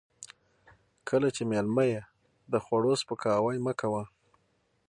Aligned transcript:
کله 1.09 1.27
چې 1.35 1.41
مېلمه 1.51 1.83
يې 1.91 2.01
د 2.51 2.53
خوړو 2.65 2.91
سپکاوی 3.01 3.57
مه 3.65 3.73
کوه. 3.79 4.03